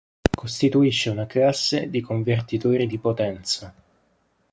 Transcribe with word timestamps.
Costituisce 0.35 1.11
una 1.11 1.27
classe 1.27 1.91
di 1.91 2.01
convertitori 2.01 2.87
di 2.87 2.97
potenza. 2.97 3.71